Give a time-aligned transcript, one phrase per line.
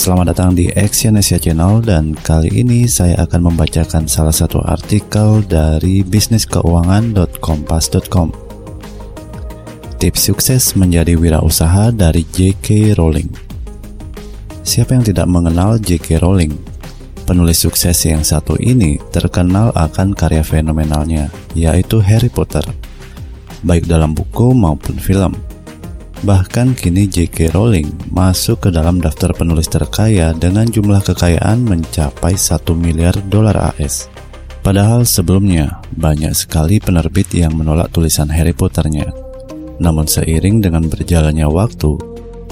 [0.00, 6.00] selamat datang di Exyonesia Channel dan kali ini saya akan membacakan salah satu artikel dari
[6.00, 8.32] bisniskeuangan.kompas.com
[10.00, 12.96] Tips sukses menjadi wirausaha dari J.K.
[12.96, 13.28] Rowling
[14.64, 16.24] Siapa yang tidak mengenal J.K.
[16.24, 16.56] Rowling?
[17.28, 22.64] Penulis sukses yang satu ini terkenal akan karya fenomenalnya, yaitu Harry Potter,
[23.60, 25.49] baik dalam buku maupun film.
[26.20, 27.56] Bahkan kini J.K.
[27.56, 34.12] Rowling masuk ke dalam daftar penulis terkaya dengan jumlah kekayaan mencapai 1 miliar dolar AS.
[34.60, 39.08] Padahal sebelumnya banyak sekali penerbit yang menolak tulisan Harry Potternya.
[39.80, 41.96] Namun seiring dengan berjalannya waktu,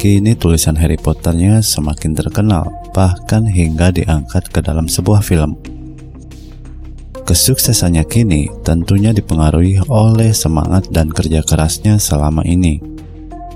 [0.00, 5.60] kini tulisan Harry Potternya semakin terkenal, bahkan hingga diangkat ke dalam sebuah film.
[7.28, 12.96] Kesuksesannya kini tentunya dipengaruhi oleh semangat dan kerja kerasnya selama ini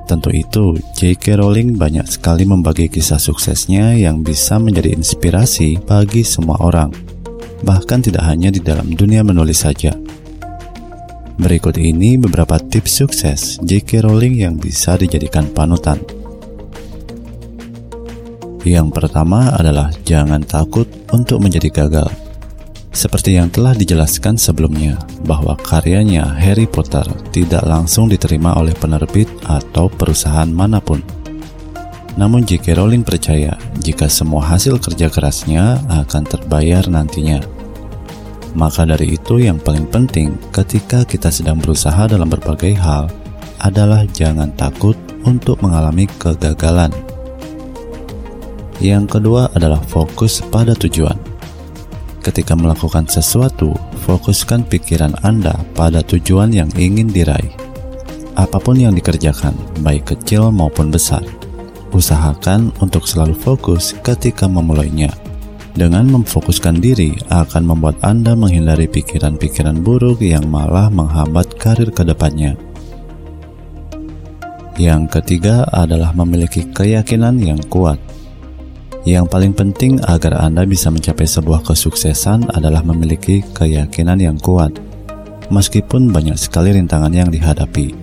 [0.02, 1.38] Tentu itu, J.K.
[1.38, 6.90] Rowling banyak sekali membagi kisah suksesnya yang bisa menjadi inspirasi bagi semua orang,
[7.62, 9.94] bahkan tidak hanya di dalam dunia menulis saja.
[11.38, 14.04] Berikut ini beberapa tips sukses J.K.
[14.04, 15.98] Rowling yang bisa dijadikan panutan.
[18.62, 22.21] Yang pertama adalah jangan takut untuk menjadi gagal.
[22.92, 29.88] Seperti yang telah dijelaskan sebelumnya, bahwa karyanya Harry Potter tidak langsung diterima oleh penerbit atau
[29.88, 31.00] perusahaan mana pun.
[32.20, 32.76] Namun J.K.
[32.76, 37.40] Rowling percaya jika semua hasil kerja kerasnya akan terbayar nantinya.
[38.52, 43.08] Maka dari itu yang paling penting ketika kita sedang berusaha dalam berbagai hal
[43.64, 46.92] adalah jangan takut untuk mengalami kegagalan.
[48.84, 51.31] Yang kedua adalah fokus pada tujuan.
[52.22, 53.74] Ketika melakukan sesuatu,
[54.06, 57.50] fokuskan pikiran Anda pada tujuan yang ingin diraih.
[58.38, 61.26] Apa pun yang dikerjakan, baik kecil maupun besar,
[61.90, 65.10] usahakan untuk selalu fokus ketika memulainya.
[65.74, 72.54] Dengan memfokuskan diri akan membuat Anda menghindari pikiran-pikiran buruk yang malah menghambat karir ke depannya.
[74.78, 77.98] Yang ketiga adalah memiliki keyakinan yang kuat.
[79.02, 84.78] Yang paling penting agar Anda bisa mencapai sebuah kesuksesan adalah memiliki keyakinan yang kuat.
[85.50, 87.98] Meskipun banyak sekali rintangan yang dihadapi,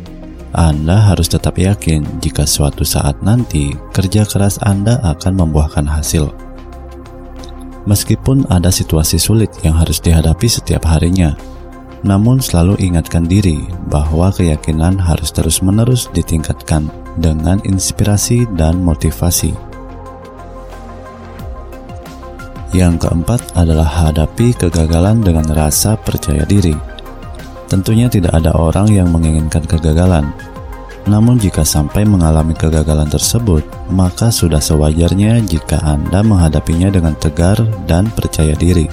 [0.52, 6.28] Anda harus tetap yakin jika suatu saat nanti kerja keras Anda akan membuahkan hasil.
[7.88, 11.32] Meskipun ada situasi sulit yang harus dihadapi setiap harinya,
[12.04, 19.69] namun selalu ingatkan diri bahwa keyakinan harus terus-menerus ditingkatkan dengan inspirasi dan motivasi.
[22.70, 26.78] Yang keempat adalah hadapi kegagalan dengan rasa percaya diri.
[27.66, 30.30] Tentunya tidak ada orang yang menginginkan kegagalan.
[31.10, 37.58] Namun jika sampai mengalami kegagalan tersebut, maka sudah sewajarnya jika Anda menghadapinya dengan tegar
[37.90, 38.86] dan percaya diri.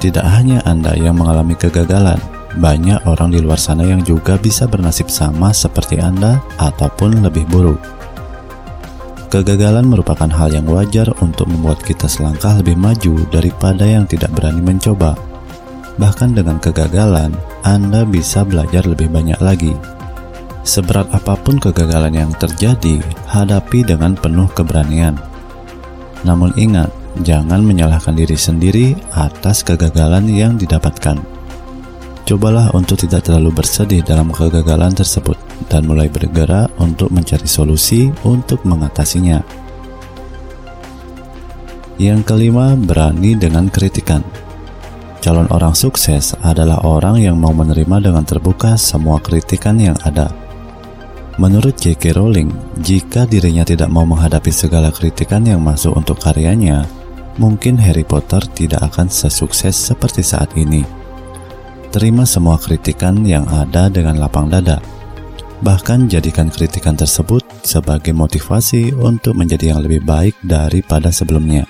[0.00, 2.16] Tidak hanya Anda yang mengalami kegagalan,
[2.56, 7.99] banyak orang di luar sana yang juga bisa bernasib sama seperti Anda ataupun lebih buruk.
[9.30, 14.58] Kegagalan merupakan hal yang wajar untuk membuat kita selangkah lebih maju daripada yang tidak berani
[14.58, 15.14] mencoba.
[16.02, 17.30] Bahkan dengan kegagalan,
[17.62, 19.70] Anda bisa belajar lebih banyak lagi.
[20.66, 22.98] Seberat apa pun kegagalan yang terjadi,
[23.30, 25.14] hadapi dengan penuh keberanian.
[26.26, 26.90] Namun ingat,
[27.22, 31.22] jangan menyalahkan diri sendiri atas kegagalan yang didapatkan.
[32.26, 38.64] Cobalah untuk tidak terlalu bersedih dalam kegagalan tersebut dan mulai bergerak untuk mencari solusi untuk
[38.64, 39.42] mengatasinya.
[42.00, 44.24] Yang kelima, berani dengan kritikan.
[45.20, 50.32] Calon orang sukses adalah orang yang mau menerima dengan terbuka semua kritikan yang ada.
[51.36, 52.16] Menurut J.K.
[52.16, 52.48] Rowling,
[52.80, 56.88] jika dirinya tidak mau menghadapi segala kritikan yang masuk untuk karyanya,
[57.36, 60.84] mungkin Harry Potter tidak akan sesukses seperti saat ini.
[61.92, 64.99] Terima semua kritikan yang ada dengan lapang dada.
[65.60, 71.68] Bahkan jadikan kritikan tersebut sebagai motivasi untuk menjadi yang lebih baik daripada sebelumnya.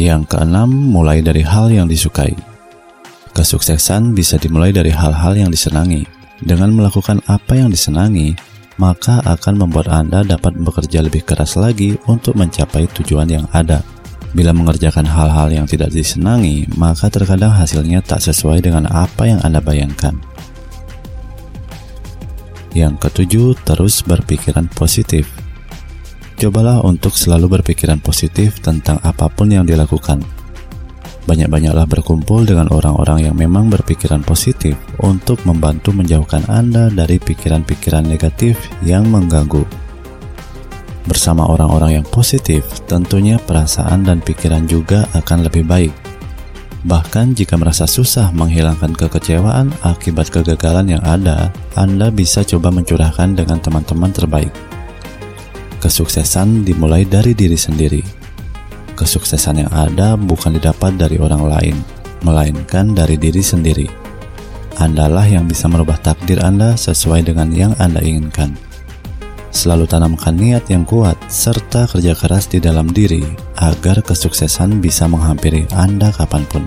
[0.00, 2.32] Yang keenam, mulai dari hal yang disukai.
[3.36, 6.08] Kesuksesan bisa dimulai dari hal-hal yang disenangi.
[6.40, 8.32] Dengan melakukan apa yang disenangi,
[8.80, 13.84] maka akan membuat Anda dapat bekerja lebih keras lagi untuk mencapai tujuan yang ada.
[14.32, 19.58] Bila mengerjakan hal-hal yang tidak disenangi, maka terkadang hasilnya tak sesuai dengan apa yang Anda
[19.60, 20.37] bayangkan.
[22.76, 25.28] Yang ketujuh, terus berpikiran positif.
[26.38, 30.22] Cobalah untuk selalu berpikiran positif tentang apa pun yang dilakukan.
[31.28, 38.56] Banyak-banyaklah berkumpul dengan orang-orang yang memang berpikiran positif untuk membantu menjauhkan Anda dari pikiran-pikiran negatif
[38.80, 39.60] yang mengganggu.
[41.04, 46.07] Bersama orang-orang yang positif, tentunya perasaan dan pikiran juga akan lebih baik.
[46.86, 53.58] Bahkan jika merasa susah menghilangkan kekecewaan akibat kegagalan yang ada, Anda bisa coba mencurahkan dengan
[53.58, 54.54] teman-teman terbaik.
[55.82, 58.02] Kesuksesan dimulai dari diri sendiri.
[58.94, 61.76] Kesuksesan yang ada bukan didapat dari orang lain,
[62.22, 63.86] melainkan dari diri sendiri.
[64.78, 68.67] Andalah yang bisa merubah takdir Anda sesuai dengan yang Anda inginkan.
[69.48, 73.24] Selalu tanamkan niat yang kuat serta kerja keras di dalam diri
[73.56, 76.64] agar kesuksesan bisa menghampiri Anda kapan pun.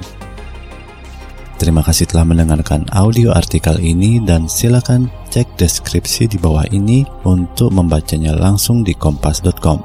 [1.61, 7.69] Terima kasih telah mendengarkan audio artikel ini dan silakan cek deskripsi di bawah ini untuk
[7.69, 9.77] membacanya langsung di kompas.com.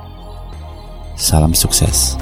[1.20, 2.16] Salam sukses.